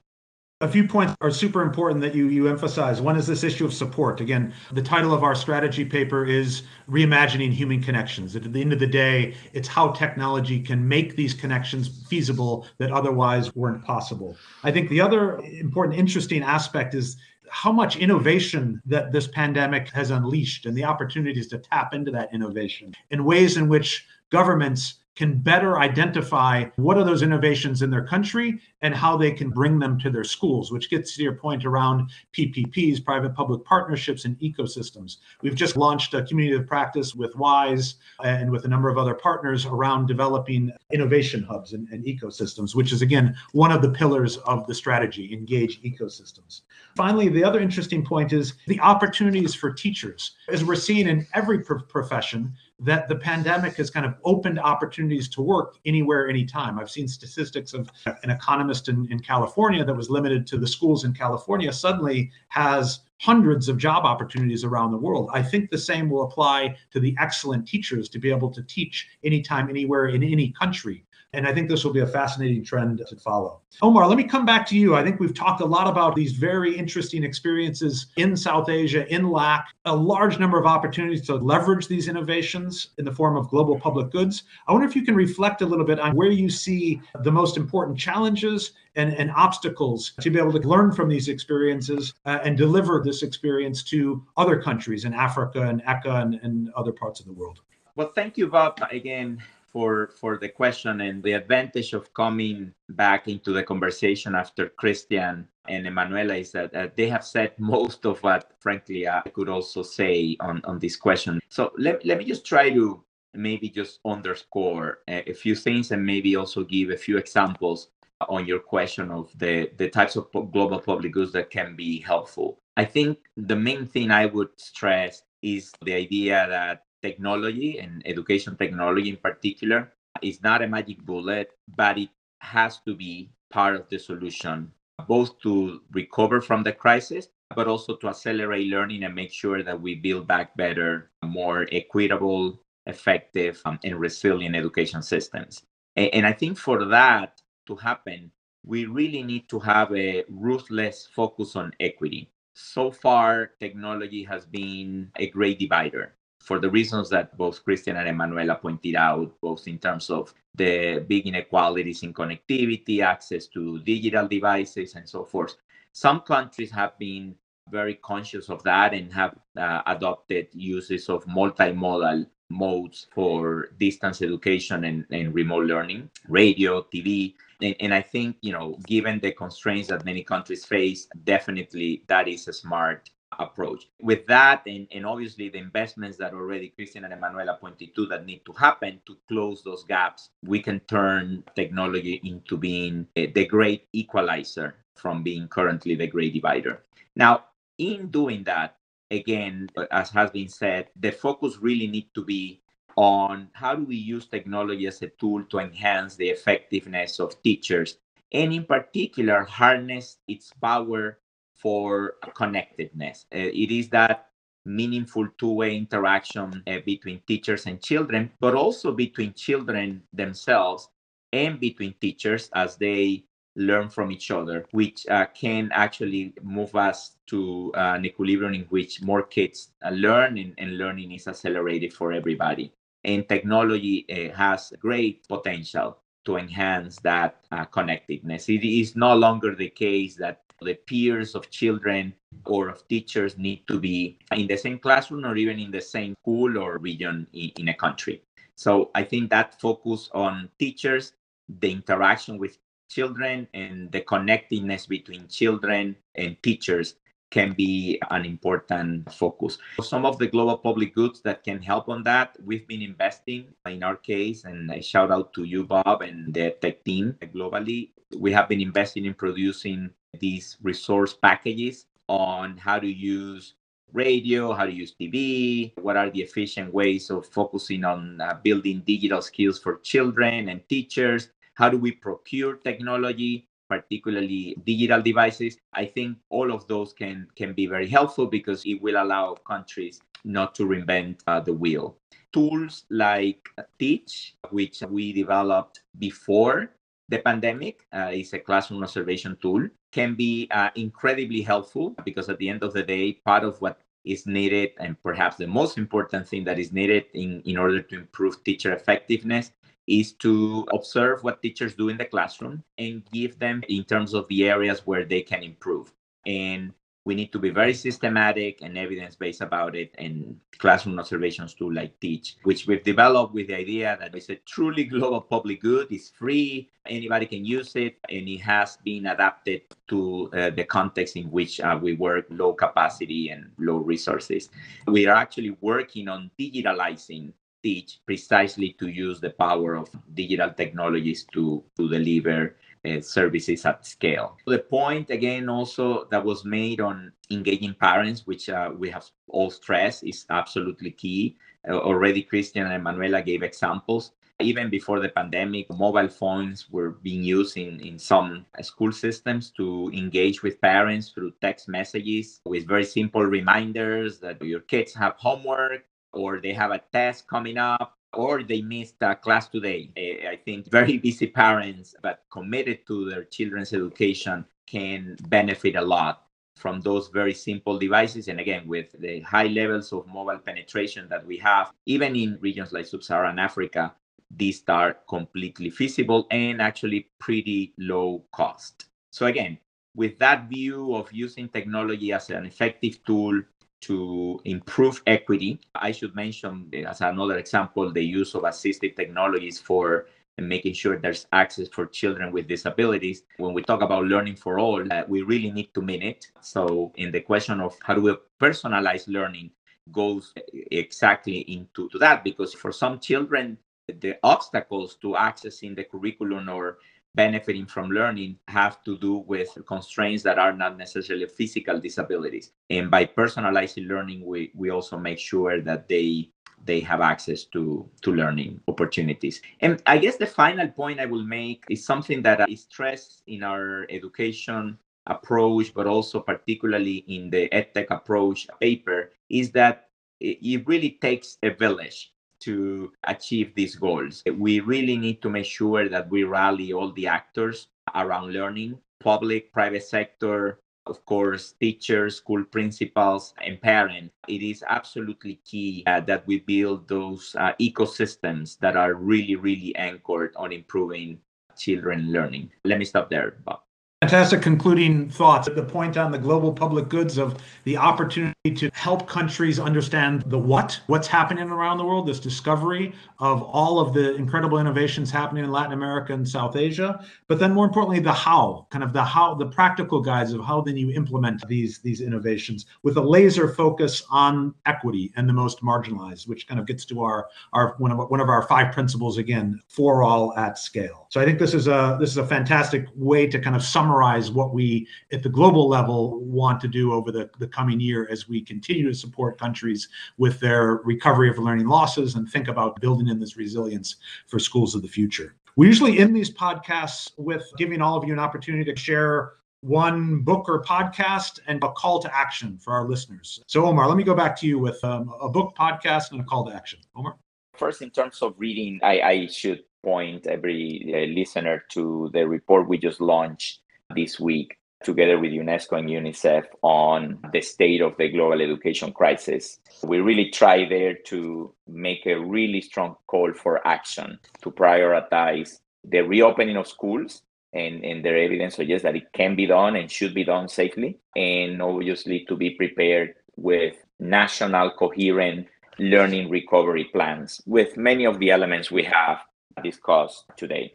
[0.63, 3.01] a few points are super important that you you emphasize.
[3.01, 4.21] One is this issue of support.
[4.21, 8.33] Again, the title of our strategy paper is Reimagining Human Connections.
[8.35, 12.91] At the end of the day, it's how technology can make these connections feasible that
[12.93, 14.37] otherwise weren't possible.
[14.63, 17.17] I think the other important interesting aspect is
[17.53, 22.33] how much innovation that this pandemic has unleashed and the opportunities to tap into that
[22.33, 28.05] innovation in ways in which governments can better identify what are those innovations in their
[28.05, 31.65] country and how they can bring them to their schools, which gets to your point
[31.65, 35.17] around PPPs, private public partnerships, and ecosystems.
[35.41, 39.13] We've just launched a community of practice with WISE and with a number of other
[39.13, 44.37] partners around developing innovation hubs and, and ecosystems, which is, again, one of the pillars
[44.37, 46.61] of the strategy engage ecosystems.
[46.95, 50.35] Finally, the other interesting point is the opportunities for teachers.
[50.49, 55.41] As we're seeing in every profession, that the pandemic has kind of opened opportunities to
[55.41, 56.77] work anywhere, anytime.
[56.77, 61.05] I've seen statistics of an economist in, in California that was limited to the schools
[61.05, 65.29] in California suddenly has hundreds of job opportunities around the world.
[65.33, 69.07] I think the same will apply to the excellent teachers to be able to teach
[69.23, 71.05] anytime, anywhere, in any country.
[71.33, 73.61] And I think this will be a fascinating trend to follow.
[73.81, 74.95] Omar, let me come back to you.
[74.95, 79.29] I think we've talked a lot about these very interesting experiences in South Asia, in
[79.29, 83.79] LAC, a large number of opportunities to leverage these innovations in the form of global
[83.79, 84.43] public goods.
[84.67, 87.57] I wonder if you can reflect a little bit on where you see the most
[87.57, 92.55] important challenges and, and obstacles to be able to learn from these experiences uh, and
[92.55, 97.25] deliver this experience to other countries in Africa and ECA and, and other parts of
[97.25, 97.61] the world.
[97.95, 99.41] Well, thank you, Bob, again
[99.73, 105.47] for for the question and the advantage of coming back into the conversation after Cristian
[105.67, 109.81] and Emanuela is that uh, they have said most of what, frankly, I could also
[109.81, 111.39] say on, on this question.
[111.49, 116.05] So let, let me just try to maybe just underscore a, a few things and
[116.05, 117.89] maybe also give a few examples
[118.29, 122.59] on your question of the, the types of global public goods that can be helpful.
[122.77, 128.55] I think the main thing I would stress is the idea that technology and education
[128.55, 129.91] technology in particular
[130.23, 134.71] is not a magic bullet, but it has to be part of the solution,
[135.07, 139.79] both to recover from the crisis, but also to accelerate learning and make sure that
[139.79, 145.61] we build back better, more equitable, effective, um, and resilient education systems.
[145.95, 148.31] And, and I think for that to happen,
[148.65, 152.31] we really need to have a ruthless focus on equity.
[152.55, 158.07] So far, technology has been a great divider for the reasons that both Cristian and
[158.07, 164.27] Emanuela pointed out, both in terms of the big inequalities in connectivity, access to digital
[164.27, 165.55] devices, and so forth.
[165.93, 167.35] Some countries have been
[167.71, 174.83] very conscious of that and have uh, adopted uses of multimodal modes for distance education
[174.83, 177.35] and, and remote learning, radio, TV.
[177.61, 182.27] And, and I think, you know, given the constraints that many countries face, definitely that
[182.27, 183.87] is a smart approach.
[184.01, 188.25] With that, and, and obviously the investments that already Cristian and Emanuela pointed to that
[188.25, 193.87] need to happen to close those gaps, we can turn technology into being the great
[193.93, 196.83] equalizer from being currently the great divider.
[197.15, 197.45] Now,
[197.77, 198.77] in doing that,
[199.11, 202.61] again, as has been said, the focus really need to be
[202.95, 207.97] on how do we use technology as a tool to enhance the effectiveness of teachers
[208.31, 211.19] and in particular harness its power
[211.63, 213.25] for connectedness.
[213.33, 214.27] Uh, it is that
[214.65, 220.89] meaningful two-way interaction uh, between teachers and children, but also between children themselves
[221.31, 223.23] and between teachers as they
[223.55, 228.63] learn from each other, which uh, can actually move us to uh, an equilibrium in
[228.63, 232.73] which more kids uh, learn and, and, learning is accelerated for everybody.
[233.03, 238.47] And technology uh, has great potential to enhance that connectedness.
[238.47, 242.13] It is no longer the case that the peers of children
[242.45, 246.15] or of teachers need to be in the same classroom or even in the same
[246.21, 248.23] school or region in, in a country.
[248.55, 251.13] So I think that focus on teachers,
[251.59, 252.57] the interaction with
[252.89, 256.95] children and the connectedness between children and teachers
[257.33, 259.57] can be an important focus.
[259.81, 263.81] Some of the global public goods that can help on that, we've been investing in
[263.81, 267.89] our case, and a shout out to you, Bob, and the tech team globally.
[268.15, 273.55] We have been investing in producing these resource packages on how to use
[273.93, 278.83] radio, how to use TV, what are the efficient ways of focusing on uh, building
[278.85, 285.57] digital skills for children and teachers, how do we procure technology, particularly digital devices.
[285.73, 290.01] I think all of those can can be very helpful because it will allow countries
[290.23, 291.97] not to reinvent uh, the wheel.
[292.31, 293.49] Tools like
[293.79, 296.71] Teach, which we developed before
[297.09, 302.37] the pandemic, uh, is a classroom observation tool can be uh, incredibly helpful because at
[302.39, 306.27] the end of the day, part of what is needed and perhaps the most important
[306.27, 309.51] thing that is needed in, in order to improve teacher effectiveness
[309.87, 314.27] is to observe what teachers do in the classroom and give them in terms of
[314.27, 315.93] the areas where they can improve.
[316.25, 316.73] And
[317.05, 321.73] we need to be very systematic and evidence based about it and classroom observations tool
[321.73, 325.87] like teach which we've developed with the idea that it's a truly global public good.
[325.91, 326.69] It's free.
[326.85, 327.97] Anybody can use it.
[328.09, 332.53] And it has been adapted to uh, the context in which uh, we work low
[332.53, 334.49] capacity and low resources.
[334.87, 341.25] We are actually working on digitalizing teach precisely to use the power of digital technologies
[341.33, 342.55] to, to deliver
[342.85, 344.37] uh, services at scale.
[344.45, 349.49] The point again also that was made on engaging parents, which uh, we have all
[349.49, 351.37] stressed, is absolutely key.
[351.67, 354.11] Uh, already Cristian and Manuela gave examples.
[354.39, 359.89] Even before the pandemic, mobile phones were being used in, in some school systems to
[359.93, 365.85] engage with parents through text messages with very simple reminders that your kids have homework
[366.13, 369.91] or they have a test coming up or they missed a class today.
[369.97, 375.81] Eh, I think very busy parents, but committed to their children's education, can benefit a
[375.81, 376.23] lot
[376.55, 378.27] from those very simple devices.
[378.27, 382.71] And again, with the high levels of mobile penetration that we have, even in regions
[382.71, 383.93] like sub Saharan Africa,
[384.35, 388.85] these are completely feasible and actually pretty low cost.
[389.11, 389.57] So, again,
[389.95, 393.41] with that view of using technology as an effective tool
[393.87, 395.59] to improve equity.
[395.75, 400.07] I should mention, as another example, the use of assistive technologies for
[400.37, 403.23] making sure there's access for children with disabilities.
[403.37, 406.27] When we talk about learning for all, uh, we really need to mean it.
[406.41, 409.51] So, in the question of how do we personalize learning,
[409.91, 410.33] goes
[410.71, 413.57] exactly into to that because for some children,
[413.87, 416.77] the obstacles to accessing the curriculum or
[417.15, 422.51] benefiting from learning have to do with constraints that are not necessarily physical disabilities.
[422.69, 426.29] And by personalizing learning, we, we also make sure that they
[426.65, 429.41] they have access to to learning opportunities.
[429.59, 433.23] And I guess the final point I will make is something that uh, is stressed
[433.27, 439.89] in our education approach, but also particularly in the EdTech approach paper, is that
[440.21, 442.12] it really takes a village
[442.45, 444.23] to achieve these goals.
[444.25, 449.51] We really need to make sure that we rally all the actors around learning, public,
[449.51, 454.11] private sector, of course, teachers, school principals, and parents.
[454.27, 459.75] It is absolutely key uh, that we build those uh, ecosystems that are really, really
[459.75, 461.19] anchored on improving
[461.57, 462.51] children learning.
[462.65, 463.61] Let me stop there, Bob.
[464.01, 465.47] Fantastic concluding thoughts.
[465.47, 470.37] The point on the global public goods of the opportunity to help countries understand the
[470.37, 475.45] what, what's happening around the world, this discovery of all of the incredible innovations happening
[475.45, 479.01] in Latin America and South Asia, but then more importantly, the how, kind of the
[479.01, 483.47] how, the practical guides of how then you implement these, these innovations with a laser
[483.47, 487.91] focus on equity and the most marginalized, which kind of gets to our, our one
[487.91, 491.07] of one of our five principles again, for all at scale.
[491.11, 494.31] So I think this is a this is a fantastic way to kind of summarize
[494.31, 498.27] what we at the global level want to do over the, the coming year as
[498.27, 502.81] we we continue to support countries with their recovery of learning losses and think about
[502.81, 505.35] building in this resilience for schools of the future.
[505.55, 510.21] We usually end these podcasts with giving all of you an opportunity to share one
[510.21, 513.39] book or podcast and a call to action for our listeners.
[513.47, 516.23] So, Omar, let me go back to you with um, a book, podcast, and a
[516.23, 516.79] call to action.
[516.95, 517.15] Omar?
[517.53, 522.67] First, in terms of reading, I, I should point every uh, listener to the report
[522.67, 523.59] we just launched
[523.95, 529.59] this week together with UNESCO and UNICEF on the state of the global education crisis.
[529.83, 536.01] We really try there to make a really strong call for action to prioritize the
[536.01, 537.21] reopening of schools
[537.53, 540.97] and, and their evidence suggests that it can be done and should be done safely
[541.15, 545.47] and obviously to be prepared with national coherent
[545.79, 549.19] learning recovery plans with many of the elements we have
[549.63, 550.71] discussed today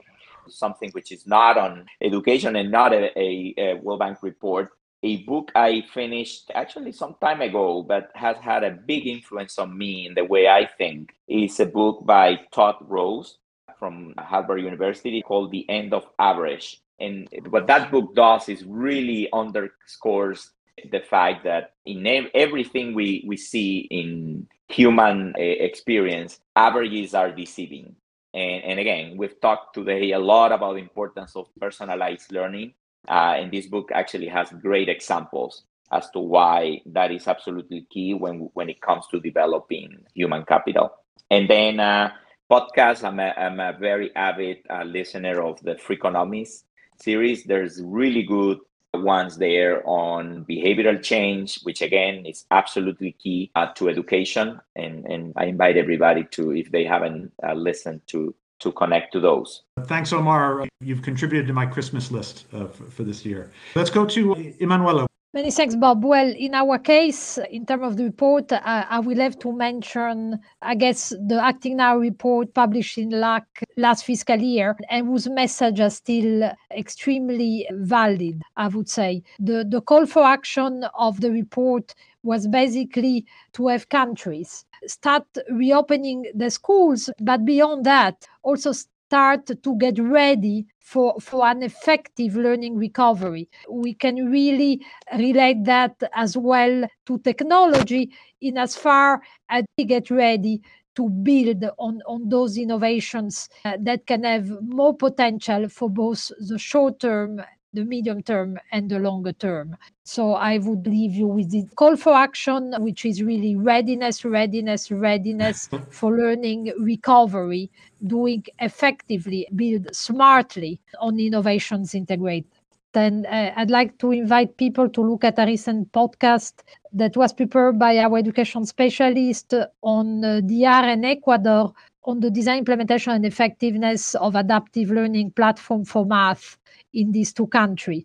[0.48, 4.70] something which is not on education and not a, a, a World Bank report.
[5.04, 9.76] A book I finished actually some time ago, but has had a big influence on
[9.76, 11.14] me in the way I think.
[11.28, 13.38] is a book by Todd Rose
[13.78, 16.82] from Harvard University called The End of Average.
[16.98, 20.50] And what that book does is really underscores
[20.90, 27.94] the fact that in everything we, we see in human eh, experience, averages are deceiving.
[28.34, 32.74] And, and again, we've talked today a lot about the importance of personalized learning.
[33.08, 38.12] Uh, and this book actually has great examples as to why that is absolutely key
[38.12, 40.92] when, when it comes to developing human capital.
[41.30, 42.10] And then uh,
[42.50, 46.64] podcasts, I'm a, I'm a very avid uh, listener of the Freakonomics
[47.00, 47.44] series.
[47.44, 48.58] There's really good
[48.94, 54.60] ones there on behavioral change, which again is absolutely key uh, to education.
[54.76, 59.20] And, and I invite everybody to, if they haven't uh, listened to, to connect to
[59.20, 59.62] those.
[59.84, 60.66] Thanks, Omar.
[60.80, 63.50] You've contributed to my Christmas list uh, for, for, this year.
[63.74, 65.07] Let's go to Emanuela.
[65.38, 66.04] Many thanks, Bob.
[66.04, 70.40] Well, in our case, in terms of the report, uh, I will have to mention,
[70.62, 73.44] I guess, the Acting Now report published in LAC
[73.76, 79.22] last fiscal year and whose message is still extremely valid, I would say.
[79.38, 86.26] The, the call for action of the report was basically to have countries start reopening
[86.34, 88.72] the schools, but beyond that, also
[89.08, 93.48] start to get ready for, for an effective learning recovery.
[93.70, 94.84] We can really
[95.16, 98.10] relate that as well to technology
[98.42, 100.60] in as far as we get ready
[100.96, 106.58] to build on, on those innovations uh, that can have more potential for both the
[106.58, 107.40] short term
[107.72, 109.76] the medium term and the longer term.
[110.04, 114.90] So I would leave you with the call for action, which is really readiness, readiness,
[114.90, 117.70] readiness for learning recovery,
[118.06, 122.46] doing effectively, build smartly on innovations integrate.
[122.92, 126.54] Then uh, I'd like to invite people to look at a recent podcast
[126.92, 129.52] that was prepared by our education specialist
[129.82, 131.74] on uh, DR and Ecuador
[132.04, 136.56] on the design, implementation, and effectiveness of adaptive learning platform for math
[136.94, 138.04] in these two countries.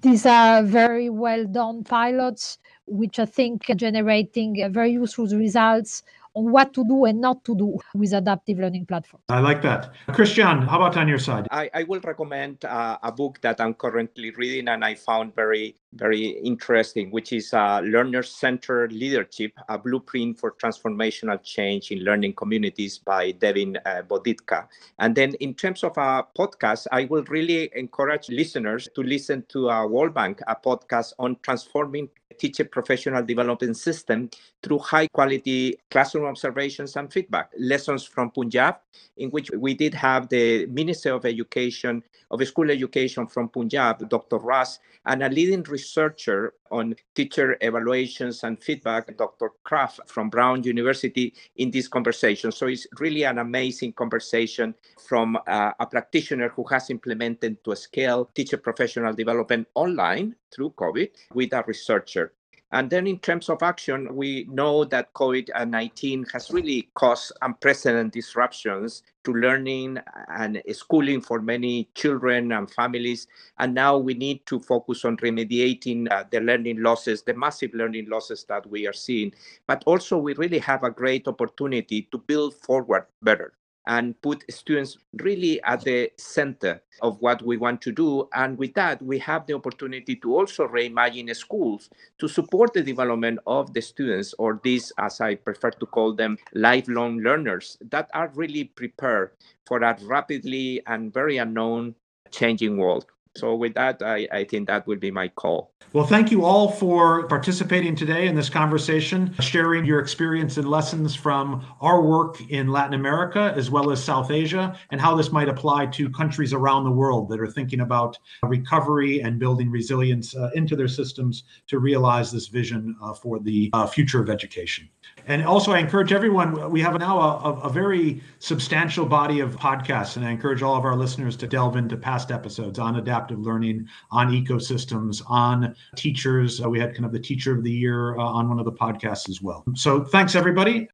[0.00, 6.02] These are very well done pilots, which I think are generating very useful results
[6.36, 9.24] on what to do and not to do with adaptive learning platforms.
[9.28, 9.92] I like that.
[10.08, 11.48] Cristian, how about on your side?
[11.50, 15.76] I, I will recommend uh, a book that I'm currently reading and I found very,
[15.94, 22.34] very interesting, which is uh, Learner Centered Leadership, a blueprint for transformational change in learning
[22.34, 24.68] communities by Devin uh, Vodicka.
[24.98, 29.70] And then in terms of a podcast, I will really encourage listeners to listen to
[29.70, 34.30] a World Bank, a podcast on transforming teacher professional development system
[34.62, 37.50] through high quality classroom observations and feedback.
[37.58, 38.76] Lessons from Punjab,
[39.16, 44.38] in which we did have the Minister of Education, of School Education from Punjab, Dr.
[44.38, 49.52] Raas, and a leading researcher on teacher evaluations and feedback, Dr.
[49.62, 52.50] Kraft from Brown University, in this conversation.
[52.50, 54.74] So it's really an amazing conversation
[55.06, 61.52] from a practitioner who has implemented to scale teacher professional development online through COVID with
[61.52, 62.25] a researcher.
[62.72, 69.02] And then in terms of action, we know that COVID-19 has really caused unprecedented disruptions
[69.24, 69.98] to learning
[70.28, 73.28] and schooling for many children and families.
[73.58, 78.08] And now we need to focus on remediating uh, the learning losses, the massive learning
[78.08, 79.32] losses that we are seeing.
[79.68, 83.52] But also we really have a great opportunity to build forward better
[83.86, 88.28] and put students really at the center of what we want to do.
[88.34, 93.38] And with that, we have the opportunity to also reimagine schools to support the development
[93.46, 98.32] of the students, or these, as I prefer to call them, lifelong learners that are
[98.34, 99.30] really prepared
[99.66, 101.94] for that rapidly and very unknown
[102.30, 103.06] changing world.
[103.36, 105.72] So with that, I, I think that would be my call.
[105.92, 111.14] Well, thank you all for participating today in this conversation, sharing your experience and lessons
[111.14, 115.48] from our work in Latin America as well as South Asia, and how this might
[115.48, 120.50] apply to countries around the world that are thinking about recovery and building resilience uh,
[120.54, 124.88] into their systems to realize this vision uh, for the uh, future of education.
[125.28, 130.16] And also, I encourage everyone, we have now a, a, very substantial body of podcasts,
[130.16, 132.96] and I encourage all of our listeners to delve into past episodes on
[133.26, 136.62] adaptive learning, on ecosystems, on teachers.
[136.62, 138.72] Uh, we had kind of the teacher of the year uh, on one of the
[138.72, 139.64] podcasts as well.
[139.74, 140.88] So thanks, everybody.